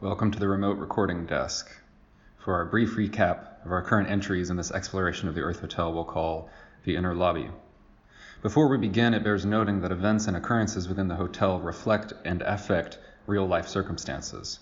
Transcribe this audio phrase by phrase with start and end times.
[0.00, 1.68] Welcome to the remote recording desk
[2.38, 5.92] for our brief recap of our current entries in this exploration of the Earth Hotel
[5.92, 6.48] we'll call
[6.84, 7.50] the Inner Lobby.
[8.40, 12.42] Before we begin, it bears noting that events and occurrences within the hotel reflect and
[12.42, 14.60] affect real life circumstances.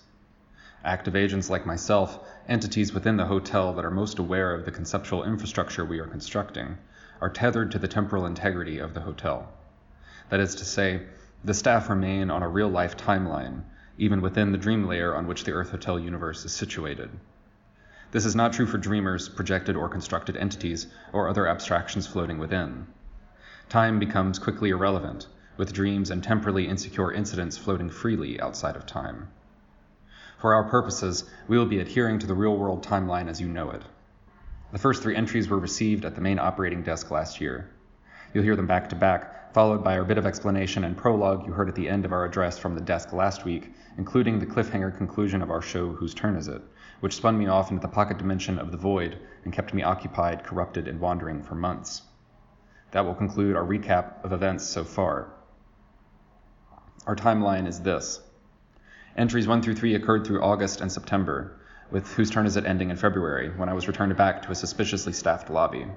[0.83, 5.23] Active agents like myself, entities within the hotel that are most aware of the conceptual
[5.23, 6.79] infrastructure we are constructing,
[7.21, 9.53] are tethered to the temporal integrity of the hotel.
[10.29, 11.03] That is to say,
[11.43, 13.61] the staff remain on a real life timeline,
[13.97, 17.09] even within the dream layer on which the Earth Hotel universe is situated.
[18.11, 22.87] This is not true for dreamers, projected or constructed entities, or other abstractions floating within.
[23.69, 29.27] Time becomes quickly irrelevant, with dreams and temporally insecure incidents floating freely outside of time.
[30.37, 33.71] For our purposes, we will be adhering to the real world timeline as you know
[33.71, 33.81] it.
[34.71, 37.69] The first three entries were received at the main operating desk last year.
[38.33, 41.51] You'll hear them back to back, followed by our bit of explanation and prologue you
[41.51, 44.95] heard at the end of our address from the desk last week, including the cliffhanger
[44.95, 46.61] conclusion of our show Whose Turn Is It,
[46.99, 50.43] which spun me off into the pocket dimension of the void and kept me occupied,
[50.43, 52.03] corrupted, and wandering for months.
[52.91, 55.33] That will conclude our recap of events so far.
[57.07, 58.21] Our timeline is this.
[59.17, 62.91] Entries 1 through 3 occurred through August and September, with Whose Turn Is It ending
[62.91, 65.87] in February, when I was returned back to a suspiciously staffed lobby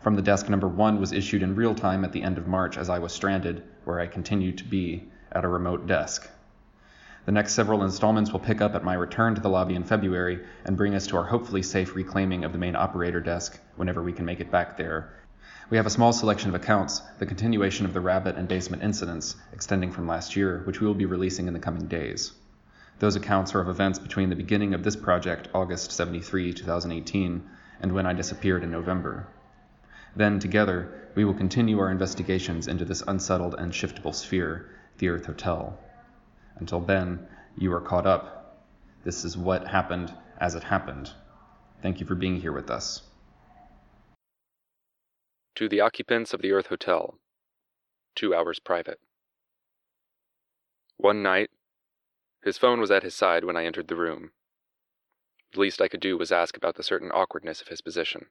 [0.00, 2.78] from the desk number one was issued in real time at the end of March
[2.78, 6.28] as I was stranded, where I continued to be, at a remote desk.
[7.26, 10.40] The next several installments will pick up at my return to the lobby in February
[10.64, 14.14] and bring us to our hopefully safe reclaiming of the main operator desk whenever we
[14.14, 15.12] can make it back there.
[15.68, 19.36] We have a small selection of accounts, the continuation of the rabbit and basement incidents
[19.52, 22.32] extending from last year, which we will be releasing in the coming days.
[23.00, 27.48] Those accounts are of events between the beginning of this project, August 73, 2018,
[27.82, 29.28] and when I disappeared in November.
[30.16, 35.26] Then, together, we will continue our investigations into this unsettled and shiftable sphere, the Earth
[35.26, 35.78] Hotel.
[36.56, 38.66] Until then, you are caught up.
[39.04, 41.10] This is what happened as it happened.
[41.82, 43.02] Thank you for being here with us.
[45.56, 47.18] To the occupants of the Earth Hotel,
[48.14, 48.98] two hours private.
[50.96, 51.50] One night,
[52.42, 54.32] his phone was at his side when I entered the room.
[55.52, 58.26] The least I could do was ask about the certain awkwardness of his position.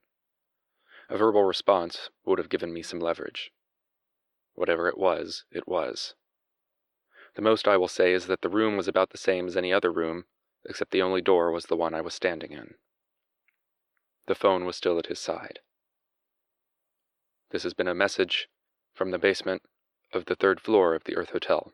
[1.09, 3.51] A verbal response would have given me some leverage.
[4.53, 6.13] Whatever it was, it was.
[7.35, 9.73] The most I will say is that the room was about the same as any
[9.73, 10.25] other room,
[10.65, 12.75] except the only door was the one I was standing in.
[14.27, 15.59] The phone was still at his side.
[17.49, 18.47] This has been a message
[18.93, 19.63] from the basement
[20.13, 21.73] of the third floor of the Earth Hotel.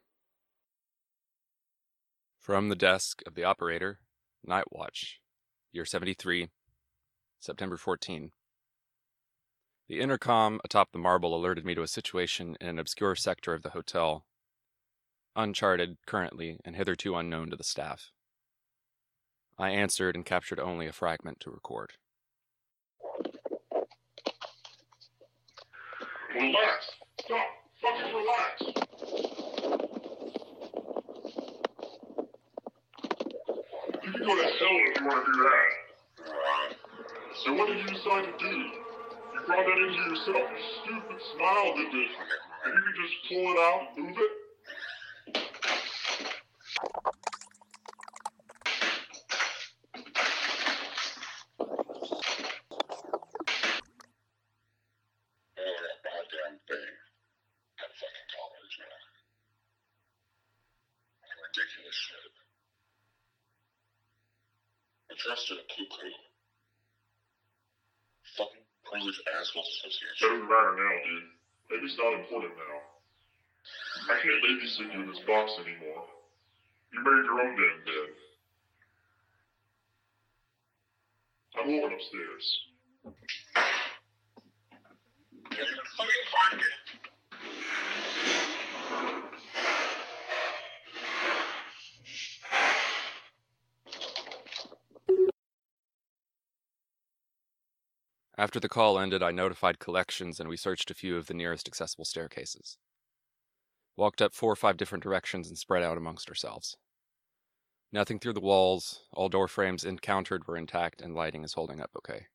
[2.39, 3.99] From the desk of the operator,
[4.45, 5.19] Night Watch,
[5.73, 6.49] year 73,
[7.39, 8.31] September 14.
[9.87, 13.61] The intercom atop the marble alerted me to a situation in an obscure sector of
[13.61, 14.25] the hotel,
[15.35, 18.09] uncharted currently and hitherto unknown to the staff.
[19.59, 21.91] I answered and captured only a fragment to record.
[26.33, 26.91] Relax.
[27.21, 27.47] Stop.
[27.79, 28.61] Fucking relax.
[34.03, 35.69] You can go to hell if you want to do that.
[37.43, 38.84] So what did you decide to do?
[39.43, 42.11] Brought that into yourself, you stupid smile did this.
[42.65, 44.33] And you can just pull it out, move it.
[61.55, 62.33] Ridiculous shit.
[65.09, 66.34] I trusted a cuckoo.
[68.85, 70.21] Polish Assholes Association.
[70.21, 71.29] Doesn't matter now, dude.
[71.69, 72.77] Maybe it's not important now.
[74.09, 76.05] I can't babysit you in this box anymore.
[76.93, 78.13] You made your own damn bed.
[81.57, 82.45] I'm going upstairs.
[85.51, 86.85] You're gonna fucking find it.
[98.45, 101.67] After the call ended, I notified collections and we searched a few of the nearest
[101.67, 102.77] accessible staircases.
[103.97, 106.77] Walked up four or five different directions and spread out amongst ourselves.
[107.91, 111.89] Nothing through the walls, all door frames encountered were intact, and lighting is holding up
[111.97, 112.27] okay.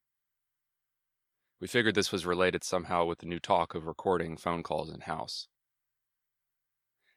[1.60, 5.02] We figured this was related somehow with the new talk of recording phone calls in
[5.02, 5.46] house.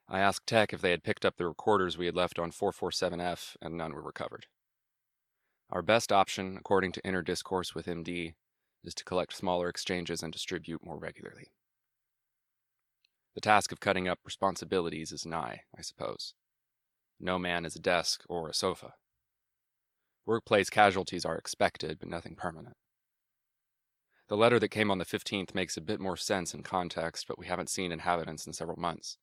[0.08, 3.56] I asked Tech if they had picked up the recorders we had left on 447F,
[3.60, 4.46] and none were recovered.
[5.72, 8.36] Our best option, according to Inner Discourse with MD,
[8.84, 11.52] is to collect smaller exchanges and distribute more regularly.
[13.36, 16.34] The task of cutting up responsibilities is nigh, I suppose.
[17.20, 18.94] no man is a desk or a sofa.
[20.26, 22.76] Workplace casualties are expected, but nothing permanent.
[24.30, 27.38] The letter that came on the 15th makes a bit more sense in context, but
[27.38, 29.18] we haven't seen inhabitants in several months.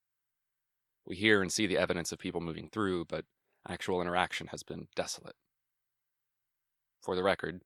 [1.06, 3.24] We hear and see the evidence of people moving through, but
[3.68, 5.36] actual interaction has been desolate.
[7.00, 7.62] For the record,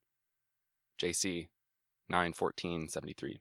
[1.00, 1.49] JC
[2.09, 3.41] 91473.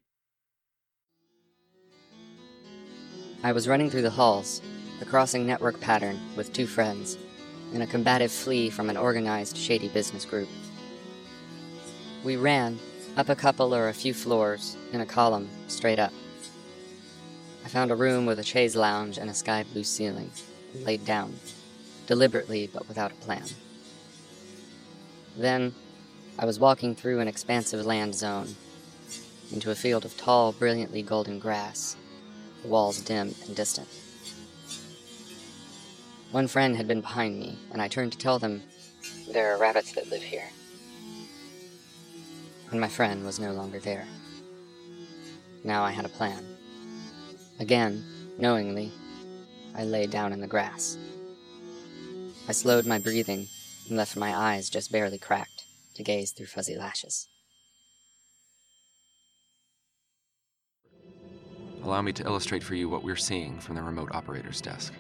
[3.44, 4.62] I was running through the halls,
[5.02, 7.18] a crossing network pattern with two friends,
[7.74, 10.48] in a combative flee from an organized, shady business group.
[12.24, 12.80] We ran,
[13.18, 16.14] up a couple or a few floors, in a column, straight up.
[17.66, 20.32] I found a room with a chaise lounge and a sky blue ceiling,
[20.74, 21.34] and laid down,
[22.08, 23.44] deliberately but without a plan.
[25.36, 25.74] Then,
[26.40, 28.56] I was walking through an expansive land zone,
[29.52, 31.96] into a field of tall, brilliantly golden grass,
[32.64, 33.88] the walls dim and distant.
[36.32, 38.64] One friend had been behind me, and I turned to tell them,
[39.32, 40.50] There are rabbits that live here.
[42.72, 44.08] And my friend was no longer there.
[45.64, 46.44] Now I had a plan.
[47.60, 48.04] Again,
[48.40, 48.92] knowingly,
[49.76, 50.98] I lay down in the grass.
[52.48, 53.48] I slowed my breathing
[53.88, 55.53] and left my eyes just barely cracked
[55.96, 57.28] to gaze through fuzzy lashes.
[61.84, 64.94] Allow me to illustrate for you what we're seeing from the remote operator's desk.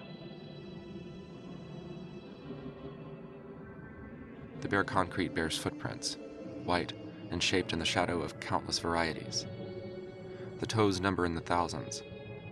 [4.61, 6.17] The bare concrete bears footprints,
[6.65, 6.93] white
[7.31, 9.45] and shaped in the shadow of countless varieties.
[10.59, 12.03] The toes number in the thousands,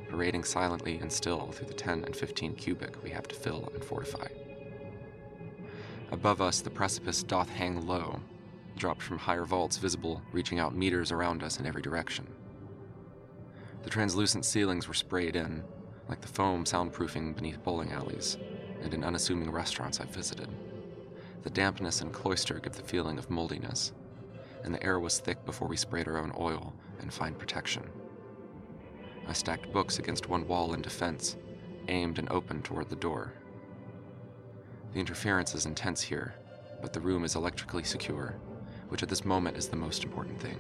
[0.09, 3.83] parading silently and still through the 10 and 15 cubic we have to fill and
[3.83, 4.27] fortify.
[6.11, 8.19] Above us, the precipice doth hang low,
[8.81, 12.25] dropped from higher vaults visible, reaching out meters around us in every direction.
[13.83, 15.63] The translucent ceilings were sprayed in,
[16.09, 18.39] like the foam soundproofing beneath bowling alleys
[18.81, 20.49] and in unassuming restaurants I've visited.
[21.43, 23.93] The dampness and cloister give the feeling of moldiness,
[24.63, 27.83] and the air was thick before we sprayed our own oil and find protection.
[29.27, 31.37] I stacked books against one wall in defense,
[31.87, 33.33] aimed and opened toward the door.
[34.93, 36.33] The interference is intense here,
[36.81, 38.37] but the room is electrically secure,
[38.91, 40.57] which at this moment is the most important thing.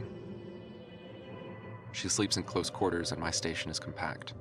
[1.91, 4.31] She sleeps in close quarters, and my station is compact.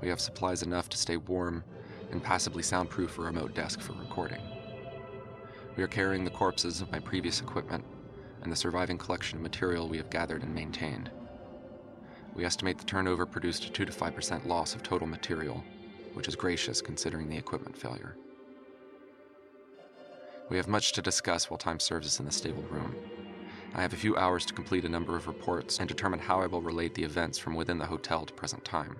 [0.00, 1.62] We have supplies enough to stay warm
[2.10, 4.40] and passably soundproof a remote desk for recording.
[5.76, 7.84] We are carrying the corpses of my previous equipment
[8.42, 11.12] and the surviving collection of material we have gathered and maintained.
[12.34, 15.62] We estimate the turnover produced a 2 to 5% loss of total material,
[16.14, 18.16] which is gracious considering the equipment failure.
[20.50, 22.94] We have much to discuss while time serves us in the stable room.
[23.74, 26.46] I have a few hours to complete a number of reports and determine how I
[26.46, 28.96] will relate the events from within the hotel to present time.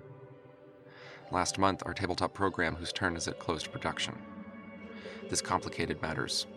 [1.31, 4.15] Last month, our tabletop program, whose turn is it, closed production.
[5.29, 6.47] This complicated matters,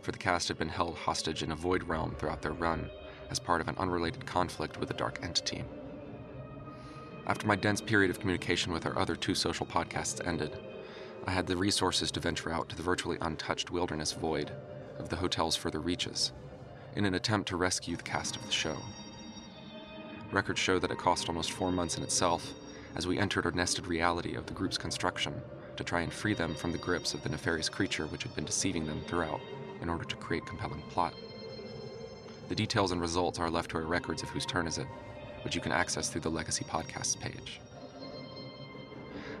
[0.00, 2.90] for the cast had been held hostage in a void realm throughout their run
[3.30, 5.64] as part of an unrelated conflict with a dark entity.
[7.26, 10.58] After my dense period of communication with our other two social podcasts ended,
[11.28, 14.50] I had the resources to venture out to the virtually untouched wilderness void
[14.98, 16.32] of the hotel's further reaches
[16.96, 18.78] in an attempt to rescue the cast of the show.
[20.32, 22.54] Records show that it cost almost four months in itself
[22.96, 25.34] as we entered our nested reality of the group's construction
[25.76, 28.46] to try and free them from the grips of the nefarious creature which had been
[28.46, 29.42] deceiving them throughout
[29.82, 31.12] in order to create compelling plot.
[32.48, 34.86] The details and results are left to our records of whose turn is it,
[35.42, 37.60] which you can access through the Legacy Podcasts page.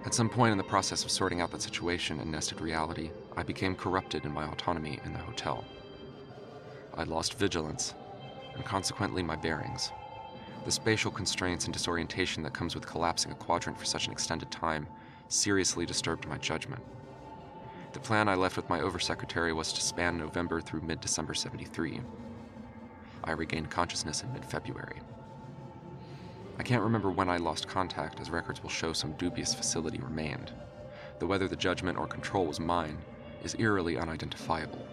[0.08, 3.42] At some point in the process of sorting out that situation in nested reality, I
[3.42, 5.66] became corrupted in my autonomy in the hotel.
[6.94, 7.92] I lost vigilance,
[8.54, 9.92] and consequently my bearings.
[10.64, 14.50] The spatial constraints and disorientation that comes with collapsing a quadrant for such an extended
[14.50, 14.86] time
[15.28, 16.82] seriously disturbed my judgment.
[17.92, 22.00] The plan I left with my oversecretary was to span November through mid December 73.
[23.24, 25.02] I regained consciousness in mid February.
[26.58, 30.52] I can't remember when I lost contact, as records will show some dubious facility remained,
[31.18, 32.98] though whether the judgment or control was mine
[33.44, 34.84] is eerily unidentifiable.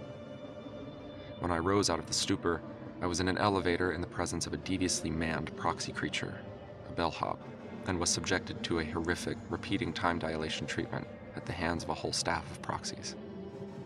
[1.39, 2.61] When I rose out of the stupor,
[3.01, 6.39] I was in an elevator in the presence of a deviously manned proxy creature,
[6.87, 7.39] a bellhop,
[7.87, 11.93] and was subjected to a horrific, repeating time dilation treatment at the hands of a
[11.93, 13.15] whole staff of proxies.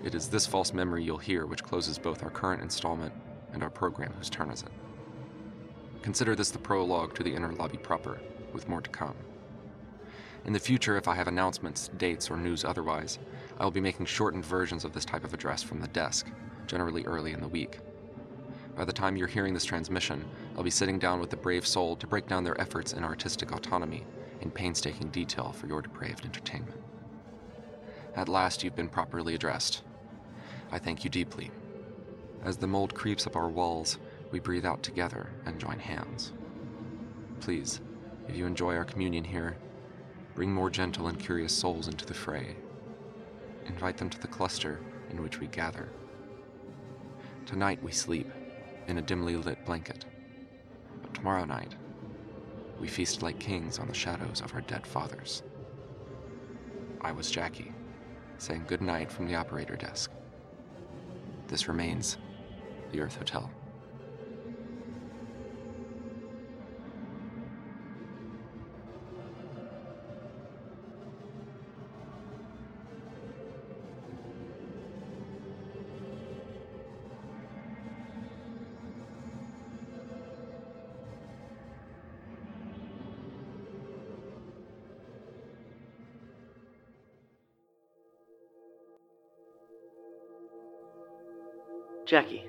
[0.03, 3.13] It is this false memory you'll hear which closes both our current installment
[3.53, 4.69] and our program whose turn is it.
[6.01, 8.19] Consider this the prologue to the inner lobby proper,
[8.53, 9.15] with more to come.
[10.45, 13.19] In the future, if I have announcements, dates, or news otherwise,
[13.59, 16.27] I will be making shortened versions of this type of address from the desk,
[16.65, 17.79] generally early in the week.
[18.75, 20.23] By the time you're hearing this transmission,
[20.55, 23.51] I'll be sitting down with the brave soul to break down their efforts in artistic
[23.51, 24.05] autonomy
[24.39, 26.79] in painstaking detail for your depraved entertainment.
[28.15, 29.81] At last you've been properly addressed.
[30.71, 31.51] I thank you deeply.
[32.43, 33.97] As the mold creeps up our walls,
[34.31, 36.33] we breathe out together and join hands.
[37.39, 37.81] Please,
[38.27, 39.57] if you enjoy our communion here,
[40.35, 42.55] bring more gentle and curious souls into the fray.
[43.65, 45.89] Invite them to the cluster in which we gather.
[47.45, 48.31] Tonight we sleep
[48.87, 50.05] in a dimly lit blanket,
[51.01, 51.75] but tomorrow night
[52.79, 55.43] we feast like kings on the shadows of our dead fathers.
[57.01, 57.73] I was Jackie,
[58.37, 60.11] saying good night from the operator desk.
[61.47, 62.17] This remains
[62.91, 63.49] the Earth Hotel.
[92.09, 92.43] Jackie,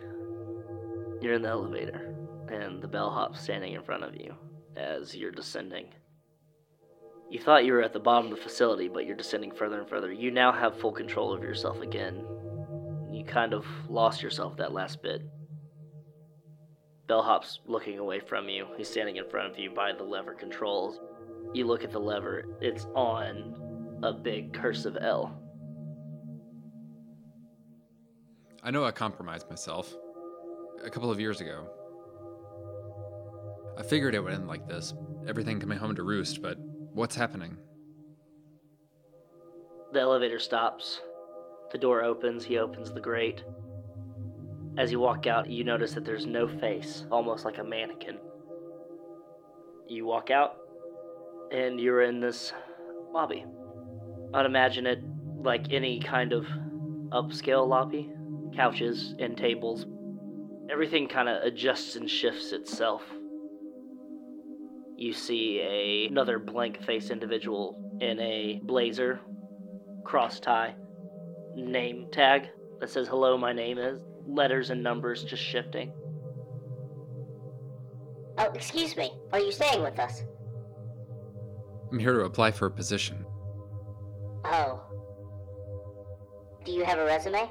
[1.21, 2.17] you're in the elevator,
[2.49, 4.35] and the bellhop's standing in front of you
[4.75, 5.89] as you're descending.
[7.29, 9.87] You thought you were at the bottom of the facility, but you're descending further and
[9.87, 10.11] further.
[10.11, 12.25] You now have full control of yourself again.
[13.13, 15.21] You kind of lost yourself that last bit.
[17.07, 18.67] Bellhop's looking away from you.
[18.79, 21.01] He's standing in front of you by the lever controls.
[21.53, 25.39] You look at the lever, it's on a big cursive L.
[28.63, 29.95] I know I compromised myself.
[30.85, 31.67] A couple of years ago.
[33.79, 34.93] I figured it would end like this,
[35.27, 36.59] everything coming home to roost, but
[36.93, 37.57] what's happening?
[39.93, 41.01] The elevator stops.
[41.73, 42.45] The door opens.
[42.45, 43.45] He opens the grate.
[44.77, 48.19] As you walk out, you notice that there's no face, almost like a mannequin.
[49.89, 50.57] You walk out,
[51.51, 52.53] and you're in this
[53.11, 53.47] lobby.
[54.35, 55.03] I'd imagine it
[55.43, 56.47] like any kind of
[57.11, 58.13] upscale lobby
[58.55, 59.87] couches and tables.
[60.71, 63.03] Everything kind of adjusts and shifts itself.
[64.97, 69.21] You see a, another blank faced individual in a blazer,
[70.05, 70.75] cross tie,
[71.55, 72.49] name tag
[72.81, 74.03] that says, Hello, my name is.
[74.27, 75.93] Letters and numbers just shifting.
[78.39, 79.13] Oh, excuse me.
[79.33, 80.23] Are you staying with us?
[81.91, 83.25] I'm here to apply for a position.
[84.45, 84.83] Oh.
[86.65, 87.49] Do you have a resume?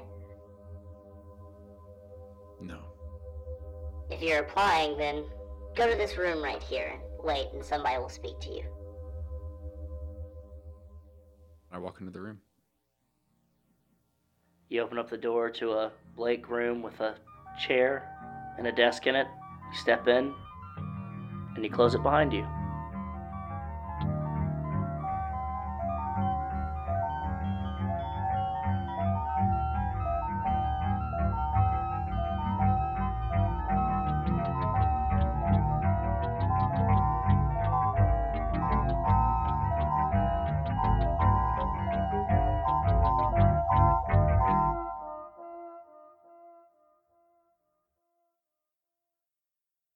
[2.61, 2.79] No.
[4.09, 5.25] If you're applying, then
[5.75, 8.63] go to this room right here and wait, and somebody will speak to you.
[11.71, 12.39] I walk into the room.
[14.69, 17.15] You open up the door to a Blake room with a
[17.65, 18.07] chair
[18.57, 19.27] and a desk in it.
[19.71, 20.33] You step in,
[21.55, 22.45] and you close it behind you.